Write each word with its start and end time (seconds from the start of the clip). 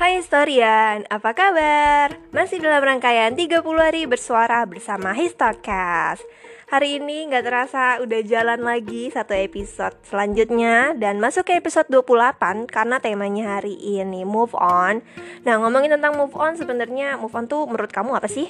Hai 0.00 0.16
historian, 0.16 1.04
apa 1.12 1.36
kabar? 1.36 2.16
Masih 2.32 2.56
dalam 2.56 2.80
rangkaian 2.80 3.36
30 3.36 3.60
hari 3.76 4.08
bersuara 4.08 4.64
bersama 4.64 5.12
Histocast 5.12 6.24
Hari 6.72 6.96
ini 6.96 7.28
nggak 7.28 7.44
terasa 7.44 8.00
udah 8.00 8.24
jalan 8.24 8.64
lagi 8.64 9.12
satu 9.12 9.36
episode 9.36 9.92
selanjutnya 10.08 10.96
Dan 10.96 11.20
masuk 11.20 11.52
ke 11.52 11.60
episode 11.60 11.84
28 11.92 12.64
karena 12.72 12.96
temanya 12.96 13.60
hari 13.60 13.76
ini 13.76 14.24
move 14.24 14.56
on 14.56 15.04
Nah 15.44 15.60
ngomongin 15.60 15.92
tentang 15.92 16.16
move 16.16 16.32
on 16.32 16.56
sebenarnya 16.56 17.20
move 17.20 17.36
on 17.36 17.44
tuh 17.44 17.68
menurut 17.68 17.92
kamu 17.92 18.16
apa 18.16 18.28
sih? 18.32 18.48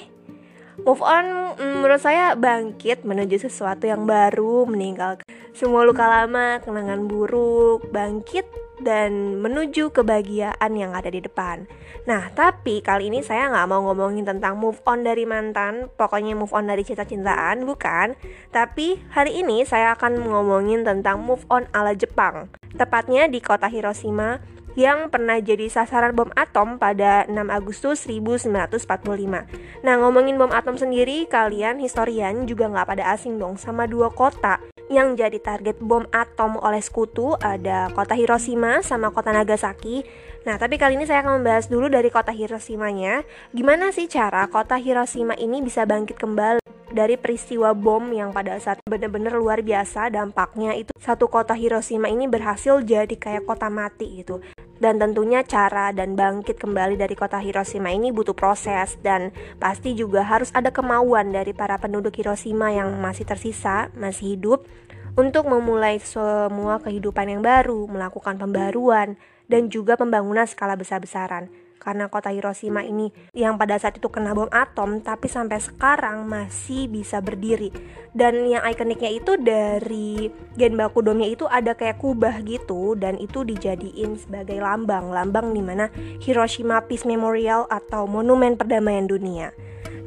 Move 0.87 1.03
on 1.03 1.59
mm, 1.59 1.83
menurut 1.83 1.99
saya 1.99 2.31
bangkit 2.31 3.03
menuju 3.03 3.43
sesuatu 3.43 3.91
yang 3.91 4.07
baru 4.07 4.63
Meninggalkan 4.71 5.27
semua 5.51 5.83
luka 5.83 6.07
lama, 6.07 6.63
kenangan 6.63 7.11
buruk, 7.11 7.91
bangkit 7.91 8.47
dan 8.81 9.37
menuju 9.39 9.93
kebahagiaan 9.93 10.73
yang 10.73 10.91
ada 10.97 11.07
di 11.07 11.21
depan. 11.21 11.69
Nah, 12.09 12.33
tapi 12.33 12.81
kali 12.81 13.13
ini 13.13 13.21
saya 13.21 13.47
nggak 13.53 13.67
mau 13.69 13.85
ngomongin 13.89 14.25
tentang 14.25 14.57
move 14.57 14.81
on 14.89 15.05
dari 15.05 15.23
mantan, 15.29 15.87
pokoknya 15.93 16.33
move 16.33 16.51
on 16.51 16.65
dari 16.65 16.81
cinta-cintaan, 16.81 17.63
bukan. 17.63 18.17
Tapi 18.49 18.97
hari 19.13 19.45
ini 19.45 19.61
saya 19.63 19.93
akan 19.93 20.25
ngomongin 20.25 20.81
tentang 20.81 21.21
move 21.21 21.45
on 21.53 21.69
ala 21.71 21.93
Jepang. 21.93 22.49
Tepatnya 22.73 23.29
di 23.29 23.37
kota 23.37 23.69
Hiroshima 23.69 24.41
yang 24.79 25.11
pernah 25.11 25.35
jadi 25.35 25.67
sasaran 25.67 26.15
bom 26.15 26.31
atom 26.31 26.79
pada 26.79 27.27
6 27.27 27.35
Agustus 27.51 28.07
1945. 28.07 29.83
Nah, 29.83 29.95
ngomongin 29.99 30.39
bom 30.39 30.51
atom 30.51 30.79
sendiri, 30.79 31.27
kalian 31.27 31.83
historian 31.83 32.47
juga 32.47 32.71
nggak 32.71 32.87
pada 32.87 33.03
asing 33.11 33.35
dong 33.35 33.59
sama 33.59 33.83
dua 33.83 34.07
kota 34.09 34.63
yang 34.91 35.15
jadi 35.15 35.39
target 35.39 35.79
bom 35.79 36.03
atom 36.11 36.59
oleh 36.59 36.83
sekutu 36.83 37.39
ada 37.39 37.87
kota 37.95 38.13
Hiroshima 38.13 38.83
sama 38.83 39.15
kota 39.15 39.31
Nagasaki. 39.31 40.03
Nah, 40.43 40.59
tapi 40.59 40.75
kali 40.75 40.99
ini 40.99 41.07
saya 41.07 41.23
akan 41.23 41.39
membahas 41.39 41.71
dulu 41.71 41.87
dari 41.87 42.11
kota 42.11 42.35
Hiroshima-nya. 42.35 43.23
Gimana 43.55 43.95
sih 43.95 44.11
cara 44.11 44.51
kota 44.51 44.75
Hiroshima 44.75 45.39
ini 45.39 45.63
bisa 45.63 45.87
bangkit 45.87 46.19
kembali 46.19 46.59
dari 46.91 47.15
peristiwa 47.15 47.71
bom 47.71 48.11
yang 48.11 48.35
pada 48.35 48.59
saat 48.59 48.83
benar-benar 48.83 49.39
luar 49.39 49.63
biasa 49.63 50.11
dampaknya 50.11 50.75
itu 50.75 50.91
satu 50.99 51.31
kota 51.31 51.55
Hiroshima 51.55 52.11
ini 52.11 52.27
berhasil 52.27 52.83
jadi 52.83 53.15
kayak 53.15 53.47
kota 53.47 53.71
mati 53.71 54.21
gitu 54.21 54.43
dan 54.81 54.97
tentunya 54.97 55.45
cara 55.45 55.93
dan 55.93 56.17
bangkit 56.17 56.57
kembali 56.57 56.97
dari 56.97 57.13
kota 57.13 57.37
Hiroshima 57.37 57.93
ini 57.93 58.09
butuh 58.09 58.33
proses. 58.33 58.97
Dan 59.05 59.29
pasti 59.61 59.93
juga 59.93 60.25
harus 60.25 60.49
ada 60.57 60.73
kemauan 60.73 61.29
dari 61.29 61.53
para 61.53 61.77
penduduk 61.77 62.17
Hiroshima 62.17 62.73
yang 62.73 62.97
masih 62.97 63.29
tersisa, 63.29 63.93
masih 63.93 64.35
hidup 64.35 64.65
untuk 65.13 65.45
memulai 65.45 66.01
semua 66.01 66.81
kehidupan 66.81 67.29
yang 67.29 67.45
baru, 67.45 67.85
melakukan 67.85 68.41
pembaruan 68.41 69.21
dan 69.45 69.69
juga 69.69 69.93
pembangunan 69.99 70.49
skala 70.49 70.73
besar-besaran 70.73 71.60
karena 71.81 72.13
kota 72.13 72.29
Hiroshima 72.29 72.85
ini 72.85 73.09
yang 73.33 73.57
pada 73.57 73.81
saat 73.81 73.97
itu 73.97 74.05
kena 74.13 74.37
bom 74.37 74.45
atom 74.53 75.01
tapi 75.01 75.25
sampai 75.25 75.57
sekarang 75.57 76.29
masih 76.29 76.85
bisa 76.85 77.17
berdiri. 77.25 77.73
Dan 78.13 78.45
yang 78.45 78.61
ikoniknya 78.61 79.09
itu 79.09 79.33
dari 79.41 80.29
Genbaku 80.53 81.01
Domnya 81.01 81.25
itu 81.25 81.49
ada 81.49 81.73
kayak 81.73 81.97
kubah 81.97 82.45
gitu 82.45 82.93
dan 82.93 83.17
itu 83.17 83.41
dijadiin 83.41 84.21
sebagai 84.21 84.61
lambang. 84.61 85.09
Lambang 85.09 85.57
di 85.57 85.65
mana 85.65 85.89
Hiroshima 86.21 86.85
Peace 86.85 87.09
Memorial 87.09 87.65
atau 87.65 88.05
Monumen 88.05 88.53
Perdamaian 88.53 89.09
Dunia 89.09 89.49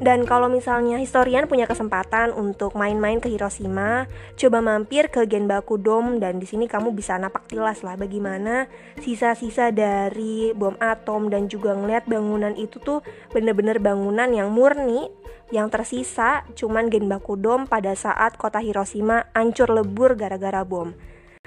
dan 0.02 0.26
kalau 0.26 0.50
misalnya 0.50 0.98
historian 0.98 1.46
punya 1.46 1.70
kesempatan 1.70 2.34
untuk 2.34 2.74
main-main 2.74 3.22
ke 3.22 3.30
Hiroshima, 3.30 4.10
coba 4.34 4.58
mampir 4.58 5.06
ke 5.06 5.22
Genbaku 5.22 5.78
Dome 5.78 6.18
dan 6.18 6.42
di 6.42 6.46
sini 6.50 6.66
kamu 6.66 6.90
bisa 6.90 7.14
napak 7.14 7.46
tilas 7.46 7.86
lah 7.86 7.94
bagaimana 7.94 8.66
sisa-sisa 8.98 9.70
dari 9.70 10.50
bom 10.50 10.74
atom 10.82 11.30
dan 11.30 11.46
juga 11.46 11.78
ngeliat 11.78 12.10
bangunan 12.10 12.58
itu 12.58 12.82
tuh 12.82 13.06
bener-bener 13.30 13.78
bangunan 13.78 14.26
yang 14.34 14.50
murni 14.50 15.06
yang 15.54 15.70
tersisa 15.70 16.42
cuman 16.58 16.90
Genbaku 16.90 17.38
Dome 17.38 17.70
pada 17.70 17.94
saat 17.94 18.34
kota 18.34 18.58
Hiroshima 18.58 19.30
hancur 19.30 19.70
lebur 19.70 20.18
gara-gara 20.18 20.66
bom. 20.66 20.90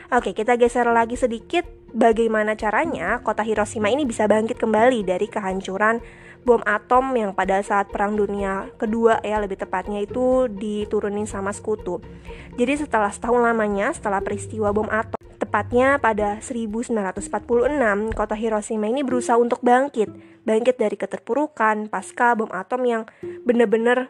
Oke, 0.07 0.31
kita 0.31 0.55
geser 0.55 0.87
lagi 0.87 1.19
sedikit 1.19 1.67
bagaimana 1.91 2.55
caranya 2.55 3.19
kota 3.19 3.43
Hiroshima 3.43 3.91
ini 3.91 4.07
bisa 4.07 4.23
bangkit 4.23 4.55
kembali 4.55 5.03
dari 5.03 5.27
kehancuran 5.27 5.99
bom 6.47 6.63
atom 6.63 7.11
yang 7.11 7.35
pada 7.35 7.59
saat 7.59 7.91
Perang 7.91 8.15
Dunia 8.15 8.71
Kedua 8.79 9.19
ya 9.19 9.43
lebih 9.43 9.59
tepatnya 9.59 9.99
itu 9.99 10.47
diturunin 10.47 11.27
sama 11.27 11.51
sekutu. 11.51 11.99
Jadi 12.55 12.87
setelah 12.87 13.11
setahun 13.11 13.51
lamanya 13.51 13.91
setelah 13.91 14.23
peristiwa 14.23 14.71
bom 14.71 14.87
atom 14.87 15.19
tepatnya 15.43 15.99
pada 15.99 16.39
1946 16.39 18.15
kota 18.15 18.35
Hiroshima 18.39 18.87
ini 18.87 19.03
berusaha 19.03 19.35
untuk 19.35 19.59
bangkit 19.59 20.07
bangkit 20.47 20.79
dari 20.79 20.95
keterpurukan 20.95 21.91
pasca 21.91 22.31
bom 22.31 22.47
atom 22.55 22.87
yang 22.87 23.03
benar-benar 23.43 24.07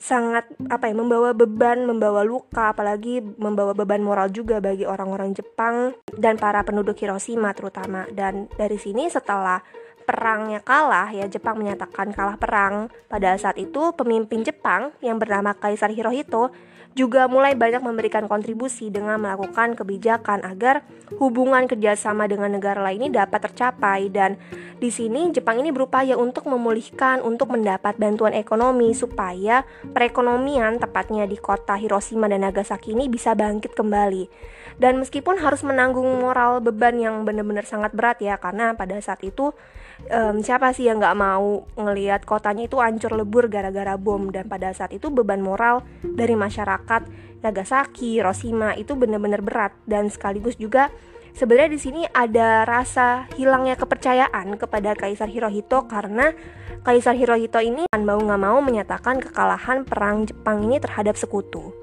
sangat 0.00 0.48
apa 0.72 0.88
ya 0.88 0.96
membawa 0.96 1.36
beban 1.36 1.84
membawa 1.84 2.24
luka 2.24 2.72
apalagi 2.72 3.20
membawa 3.20 3.76
beban 3.76 4.00
moral 4.00 4.32
juga 4.32 4.56
bagi 4.56 4.88
orang-orang 4.88 5.36
Jepang 5.36 5.92
dan 6.16 6.40
para 6.40 6.64
penduduk 6.64 6.96
Hiroshima 6.96 7.52
terutama. 7.52 8.08
Dan 8.08 8.48
dari 8.56 8.80
sini 8.80 9.12
setelah 9.12 9.60
perangnya 10.08 10.64
kalah 10.64 11.12
ya 11.12 11.28
Jepang 11.28 11.60
menyatakan 11.60 12.16
kalah 12.16 12.40
perang. 12.40 12.88
Pada 13.12 13.36
saat 13.36 13.60
itu 13.60 13.92
pemimpin 13.92 14.40
Jepang 14.40 14.96
yang 15.04 15.20
bernama 15.20 15.52
Kaisar 15.52 15.92
Hirohito 15.92 16.48
juga 16.98 17.30
mulai 17.30 17.54
banyak 17.54 17.80
memberikan 17.80 18.26
kontribusi 18.26 18.90
dengan 18.90 19.22
melakukan 19.22 19.78
kebijakan 19.78 20.42
agar 20.42 20.82
hubungan 21.22 21.70
kerjasama 21.70 22.26
dengan 22.26 22.50
negara 22.50 22.82
lain 22.82 23.06
ini 23.06 23.08
dapat 23.14 23.50
tercapai. 23.50 24.10
Dan 24.10 24.34
di 24.82 24.90
sini 24.90 25.30
Jepang 25.30 25.62
ini 25.62 25.70
berupaya 25.70 26.18
untuk 26.18 26.50
memulihkan 26.50 27.22
untuk 27.22 27.54
mendapat 27.54 27.94
bantuan 27.94 28.34
ekonomi 28.34 28.90
supaya 28.92 29.62
perekonomian 29.94 30.82
tepatnya 30.82 31.24
di 31.30 31.38
kota 31.38 31.78
Hiroshima 31.78 32.26
dan 32.26 32.42
Nagasaki 32.42 32.98
ini 32.98 33.06
bisa 33.06 33.38
bangkit 33.38 33.72
kembali. 33.78 34.26
Dan 34.80 34.96
meskipun 34.98 35.38
harus 35.44 35.60
menanggung 35.60 36.08
moral 36.24 36.64
beban 36.64 36.96
yang 36.96 37.22
benar-benar 37.28 37.68
sangat 37.68 37.92
berat 37.92 38.18
ya 38.24 38.40
karena 38.40 38.72
pada 38.72 38.96
saat 39.04 39.20
itu 39.20 39.52
um, 40.08 40.40
siapa 40.40 40.72
sih 40.72 40.88
yang 40.88 40.96
nggak 40.96 41.18
mau 41.20 41.68
ngelihat 41.76 42.24
kotanya 42.24 42.64
itu 42.64 42.80
hancur 42.80 43.12
lebur 43.12 43.52
gara-gara 43.52 44.00
bom. 44.00 44.32
Dan 44.32 44.48
pada 44.48 44.72
saat 44.72 44.96
itu 44.96 45.12
beban 45.12 45.44
moral 45.44 45.84
dari 46.00 46.32
masyarakat 46.32 46.79
Nagasaki, 47.40 48.20
Hiroshima 48.20 48.76
itu 48.76 48.96
benar-benar 48.96 49.40
berat. 49.40 49.72
Dan 49.88 50.12
sekaligus 50.12 50.56
juga 50.60 50.92
sebenarnya 51.32 51.70
di 51.72 51.80
sini 51.80 52.02
ada 52.12 52.68
rasa 52.68 53.28
hilangnya 53.36 53.76
kepercayaan 53.80 54.60
kepada 54.60 54.92
Kaisar 54.92 55.32
Hirohito 55.32 55.88
karena 55.88 56.36
Kaisar 56.80 57.16
Hirohito 57.16 57.60
ini 57.60 57.84
kan 57.92 58.04
mau 58.04 58.16
nggak 58.16 58.40
mau 58.40 58.58
menyatakan 58.64 59.20
kekalahan 59.20 59.84
perang 59.84 60.24
Jepang 60.24 60.64
ini 60.64 60.80
terhadap 60.80 61.16
sekutu. 61.16 61.76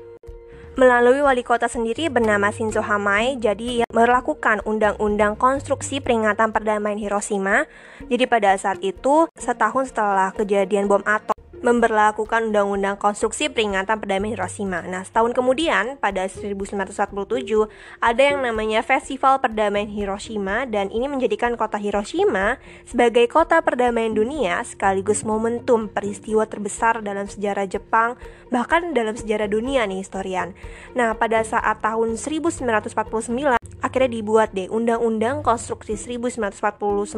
Melalui 0.78 1.26
wali 1.26 1.42
kota 1.42 1.66
sendiri 1.66 2.06
bernama 2.06 2.54
Shinzo 2.54 2.86
Hamai 2.86 3.42
jadi 3.42 3.82
melakukan 3.90 4.62
undang-undang 4.62 5.34
konstruksi 5.34 5.98
peringatan 5.98 6.54
perdamaian 6.54 7.02
Hiroshima. 7.02 7.66
Jadi 8.06 8.30
pada 8.30 8.54
saat 8.62 8.78
itu 8.86 9.26
setahun 9.42 9.90
setelah 9.90 10.30
kejadian 10.38 10.86
bom 10.86 11.02
atom 11.02 11.37
memberlakukan 11.62 12.54
Undang-Undang 12.54 13.02
Konstruksi 13.02 13.50
Peringatan 13.50 13.98
Perdamaian 13.98 14.38
Hiroshima. 14.38 14.86
Nah, 14.86 15.02
setahun 15.04 15.34
kemudian, 15.34 15.98
pada 15.98 16.30
1947, 16.30 17.68
ada 18.02 18.22
yang 18.22 18.46
namanya 18.46 18.86
Festival 18.86 19.42
Perdamaian 19.42 19.90
Hiroshima 19.90 20.70
dan 20.70 20.94
ini 20.94 21.10
menjadikan 21.10 21.58
kota 21.58 21.82
Hiroshima 21.82 22.62
sebagai 22.86 23.26
kota 23.28 23.60
perdamaian 23.66 24.14
dunia 24.14 24.62
sekaligus 24.64 25.26
momentum 25.26 25.90
peristiwa 25.90 26.46
terbesar 26.46 27.02
dalam 27.02 27.26
sejarah 27.26 27.66
Jepang, 27.66 28.16
bahkan 28.54 28.94
dalam 28.96 29.18
sejarah 29.18 29.50
dunia 29.50 29.84
nih 29.90 30.02
historian. 30.02 30.54
Nah, 30.96 31.18
pada 31.18 31.44
saat 31.44 31.82
tahun 31.84 32.16
1949, 32.16 33.67
akhirnya 33.82 34.20
dibuat 34.20 34.54
deh. 34.54 34.68
Undang-Undang 34.70 35.46
Konstruksi 35.46 35.96
1949 35.96 37.18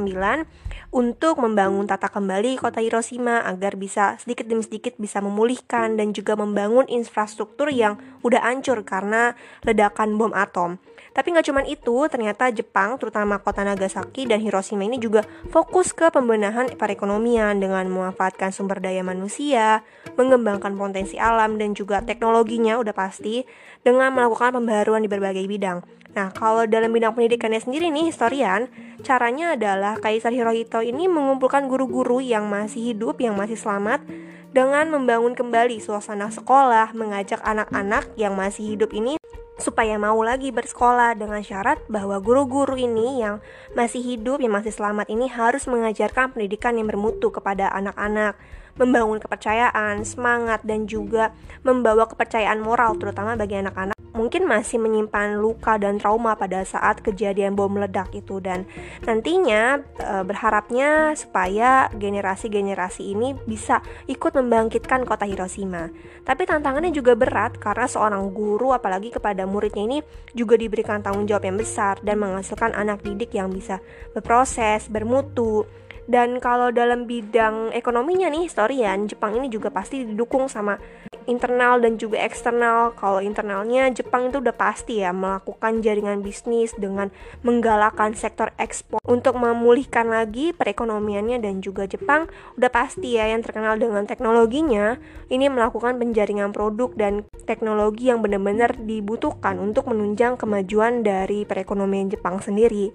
untuk 0.89 1.35
membangun 1.37 1.85
tata 1.85 2.09
kembali 2.09 2.57
kota 2.57 2.81
Hiroshima 2.81 3.45
agar 3.45 3.77
bisa 3.77 4.17
sedikit 4.17 4.49
demi 4.49 4.65
sedikit 4.65 4.97
bisa 4.97 5.21
memulihkan 5.21 5.95
dan 5.95 6.11
juga 6.11 6.33
membangun 6.33 6.89
infrastruktur 6.89 7.69
yang 7.69 8.01
udah 8.21 8.41
hancur 8.43 8.83
karena 8.83 9.35
ledakan 9.63 10.15
bom 10.19 10.33
atom. 10.35 10.79
Tapi 11.09 11.33
nggak 11.33 11.47
cuma 11.49 11.61
itu, 11.65 12.05
ternyata 12.07 12.53
Jepang, 12.53 12.95
terutama 13.01 13.41
kota 13.41 13.65
Nagasaki 13.65 14.29
dan 14.29 14.39
Hiroshima 14.39 14.85
ini 14.85 15.01
juga 15.01 15.25
fokus 15.49 15.91
ke 15.91 16.13
pembenahan 16.13 16.69
perekonomian 16.77 17.57
dengan 17.57 17.89
memanfaatkan 17.89 18.53
sumber 18.53 18.79
daya 18.79 19.01
manusia, 19.01 19.81
mengembangkan 20.15 20.77
potensi 20.77 21.17
alam 21.17 21.57
dan 21.57 21.73
juga 21.73 22.05
teknologinya 22.05 22.77
udah 22.77 22.93
pasti 22.93 23.41
dengan 23.81 24.13
melakukan 24.13 24.61
pembaruan 24.61 25.01
di 25.01 25.09
berbagai 25.09 25.43
bidang. 25.49 25.81
Nah, 26.09 26.33
kalau 26.33 26.65
dalam 26.65 26.89
bidang 26.89 27.13
pendidikannya 27.13 27.61
sendiri 27.61 27.93
nih, 27.93 28.09
historian, 28.09 28.65
caranya 29.05 29.53
adalah 29.53 29.97
Kaisar 30.01 30.33
Hirohito 30.33 30.81
ini 30.81 31.05
mengumpulkan 31.05 31.69
guru-guru 31.69 32.17
yang 32.17 32.49
masih 32.49 32.93
hidup, 32.93 33.21
yang 33.21 33.37
masih 33.37 33.57
selamat, 33.59 34.01
dengan 34.49 34.89
membangun 34.89 35.37
kembali 35.37 35.77
suasana 35.77 36.33
sekolah, 36.33 36.97
mengajak 36.97 37.37
anak-anak 37.45 38.09
yang 38.17 38.33
masih 38.33 38.73
hidup 38.73 38.89
ini 38.97 39.21
supaya 39.59 39.99
mau 39.99 40.17
lagi 40.23 40.49
bersekolah 40.49 41.19
dengan 41.19 41.43
syarat 41.43 41.83
bahwa 41.91 42.17
guru-guru 42.23 42.79
ini 42.79 43.21
yang 43.21 43.43
masih 43.75 44.01
hidup, 44.01 44.39
yang 44.39 44.55
masih 44.55 44.71
selamat 44.71 45.11
ini 45.11 45.27
harus 45.27 45.67
mengajarkan 45.67 46.33
pendidikan 46.33 46.79
yang 46.79 46.87
bermutu 46.87 47.29
kepada 47.29 47.69
anak-anak 47.75 48.39
membangun 48.79 49.19
kepercayaan, 49.19 50.07
semangat, 50.07 50.63
dan 50.63 50.87
juga 50.87 51.35
membawa 51.61 52.07
kepercayaan 52.07 52.63
moral 52.63 52.95
terutama 52.95 53.35
bagi 53.35 53.59
anak-anak. 53.59 53.99
Mungkin 54.09 54.49
masih 54.49 54.81
menyimpan 54.81 55.37
luka 55.39 55.79
dan 55.79 55.95
trauma 55.95 56.35
pada 56.35 56.65
saat 56.67 56.99
kejadian 56.99 57.55
bom 57.55 57.71
meledak 57.71 58.11
itu. 58.11 58.41
Dan 58.43 58.67
nantinya 59.05 59.79
e, 59.79 60.13
berharapnya 60.27 61.13
supaya 61.15 61.87
generasi-generasi 61.93 63.15
ini 63.15 63.37
bisa 63.47 63.79
ikut 64.11 64.35
membangkitkan 64.35 65.07
kota 65.07 65.23
Hiroshima. 65.23 65.87
Tapi 66.25 66.43
tantangannya 66.43 66.91
juga 66.91 67.15
berat 67.15 67.61
karena 67.63 67.87
seorang 67.87 68.33
guru 68.35 68.75
apalagi 68.75 69.13
kepada 69.13 69.47
muridnya 69.47 69.87
ini 69.87 69.99
juga 70.35 70.59
diberikan 70.59 70.99
tanggung 70.99 71.29
jawab 71.29 71.47
yang 71.47 71.55
besar 71.55 72.01
dan 72.03 72.19
menghasilkan 72.19 72.75
anak 72.75 72.99
didik 73.05 73.31
yang 73.31 73.47
bisa 73.47 73.79
berproses, 74.11 74.91
bermutu, 74.91 75.63
dan 76.09 76.41
kalau 76.41 76.73
dalam 76.73 77.05
bidang 77.05 77.69
ekonominya 77.69 78.33
nih 78.33 78.49
historian, 78.49 79.05
Jepang 79.05 79.37
ini 79.37 79.45
juga 79.45 79.69
pasti 79.69 80.01
didukung 80.01 80.49
sama 80.49 80.81
internal 81.29 81.77
dan 81.77 82.01
juga 82.01 82.17
eksternal. 82.25 82.97
Kalau 82.97 83.21
internalnya 83.21 83.93
Jepang 83.93 84.33
itu 84.33 84.41
udah 84.41 84.57
pasti 84.57 85.05
ya 85.05 85.13
melakukan 85.13 85.85
jaringan 85.85 86.25
bisnis 86.25 86.73
dengan 86.73 87.13
menggalakkan 87.45 88.17
sektor 88.17 88.49
ekspor 88.57 88.97
untuk 89.05 89.37
memulihkan 89.37 90.09
lagi 90.09 90.49
perekonomiannya 90.57 91.45
dan 91.45 91.61
juga 91.61 91.85
Jepang 91.85 92.25
udah 92.57 92.73
pasti 92.73 93.21
ya 93.21 93.29
yang 93.29 93.45
terkenal 93.45 93.77
dengan 93.77 94.09
teknologinya 94.09 94.97
ini 95.29 95.45
melakukan 95.45 96.01
penjaringan 96.01 96.49
produk 96.49 96.89
dan 96.97 97.29
teknologi 97.45 98.09
yang 98.09 98.25
benar-benar 98.25 98.73
dibutuhkan 98.81 99.61
untuk 99.61 99.85
menunjang 99.93 100.41
kemajuan 100.41 101.05
dari 101.05 101.45
perekonomian 101.45 102.09
Jepang 102.09 102.41
sendiri. 102.41 102.89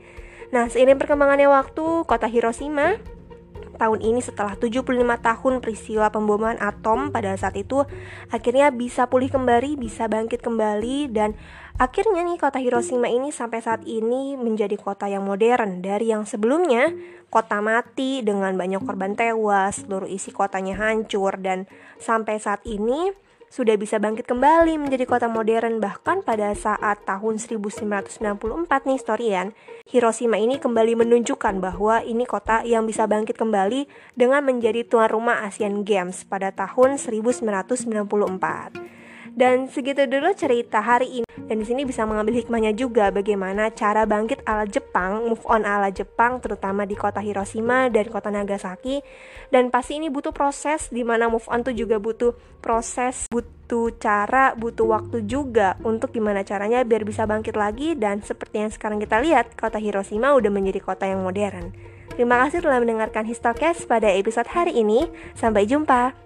Nah, 0.55 0.71
seiring 0.71 1.03
perkembangannya 1.03 1.51
waktu, 1.51 2.07
kota 2.07 2.31
Hiroshima 2.31 3.03
tahun 3.75 4.07
ini 4.07 4.23
setelah 4.23 4.55
75 4.55 4.87
tahun 5.19 5.59
peristiwa 5.59 6.07
pemboman 6.15 6.55
atom 6.63 7.11
pada 7.11 7.35
saat 7.35 7.59
itu 7.59 7.83
akhirnya 8.31 8.71
bisa 8.71 9.11
pulih 9.11 9.27
kembali, 9.27 9.75
bisa 9.75 10.07
bangkit 10.07 10.47
kembali 10.47 11.11
dan 11.11 11.35
akhirnya 11.75 12.23
nih 12.23 12.39
kota 12.39 12.63
Hiroshima 12.63 13.11
ini 13.11 13.35
sampai 13.35 13.59
saat 13.67 13.83
ini 13.83 14.39
menjadi 14.39 14.79
kota 14.79 15.11
yang 15.11 15.27
modern. 15.27 15.83
Dari 15.83 16.15
yang 16.15 16.23
sebelumnya 16.23 16.95
kota 17.35 17.59
mati 17.59 18.23
dengan 18.23 18.55
banyak 18.55 18.79
korban 18.87 19.19
tewas, 19.19 19.83
seluruh 19.83 20.07
isi 20.07 20.31
kotanya 20.31 20.79
hancur 20.79 21.35
dan 21.43 21.67
sampai 21.99 22.39
saat 22.39 22.63
ini 22.63 23.11
sudah 23.55 23.79
bisa 23.79 24.03
bangkit 24.03 24.27
kembali 24.27 24.83
menjadi 24.83 25.07
kota 25.07 25.31
modern 25.31 25.79
bahkan 25.79 26.27
pada 26.27 26.51
saat 26.59 27.07
tahun 27.07 27.39
1994 27.39 28.27
nih 28.67 28.99
historian 28.99 29.47
Hiroshima 29.87 30.43
ini 30.43 30.59
kembali 30.59 30.99
menunjukkan 30.99 31.63
bahwa 31.63 32.03
ini 32.03 32.27
kota 32.27 32.67
yang 32.67 32.83
bisa 32.83 33.07
bangkit 33.07 33.39
kembali 33.39 33.87
dengan 34.19 34.43
menjadi 34.43 34.83
tuan 34.83 35.07
rumah 35.07 35.47
Asian 35.47 35.87
Games 35.87 36.27
pada 36.27 36.51
tahun 36.51 36.99
1994 36.99 37.55
dan 39.35 39.67
segitu 39.67 40.07
dulu 40.07 40.31
cerita 40.33 40.79
hari 40.79 41.23
ini 41.23 41.25
dan 41.45 41.61
di 41.61 41.67
sini 41.69 41.85
bisa 41.85 42.09
mengambil 42.09 42.41
hikmahnya 42.41 42.73
juga 42.73 43.13
bagaimana 43.13 43.69
cara 43.77 44.09
bangkit 44.09 44.47
ala 44.49 44.65
Jepang, 44.65 45.29
move 45.29 45.45
on 45.45 45.69
ala 45.69 45.93
Jepang 45.93 46.41
terutama 46.41 46.89
di 46.89 46.97
kota 46.97 47.21
Hiroshima 47.21 47.93
dan 47.93 48.09
kota 48.09 48.33
Nagasaki. 48.33 49.05
Dan 49.53 49.69
pasti 49.69 50.01
ini 50.01 50.09
butuh 50.09 50.33
proses 50.33 50.89
di 50.89 51.05
mana 51.05 51.29
move 51.29 51.45
on 51.53 51.61
tuh 51.61 51.77
juga 51.77 52.01
butuh 52.01 52.33
proses, 52.65 53.29
butuh 53.29 53.93
cara, 54.01 54.57
butuh 54.57 54.89
waktu 54.89 55.29
juga 55.29 55.77
untuk 55.85 56.17
gimana 56.17 56.41
caranya 56.49 56.81
biar 56.81 57.05
bisa 57.05 57.29
bangkit 57.29 57.61
lagi 57.61 57.93
dan 57.93 58.25
seperti 58.25 58.65
yang 58.65 58.73
sekarang 58.73 58.97
kita 58.97 59.21
lihat, 59.21 59.53
kota 59.53 59.77
Hiroshima 59.77 60.33
udah 60.33 60.49
menjadi 60.49 60.81
kota 60.81 61.05
yang 61.05 61.21
modern. 61.21 61.77
Terima 62.17 62.41
kasih 62.47 62.65
telah 62.65 62.81
mendengarkan 62.81 63.29
Histocast 63.29 63.85
pada 63.85 64.09
episode 64.09 64.49
hari 64.49 64.81
ini. 64.81 65.11
Sampai 65.37 65.69
jumpa. 65.69 66.24